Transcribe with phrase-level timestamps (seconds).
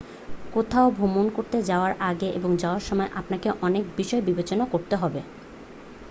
[0.53, 5.21] কোথাও ভ্রমণ করতে যাওয়ার আগে এবং যাওয়ার সময় আপনাকে অনেক বিষয় বিবেচনা করতে হবে